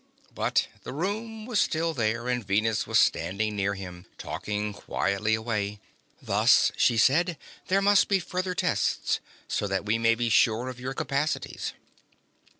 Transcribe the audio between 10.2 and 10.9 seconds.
sure of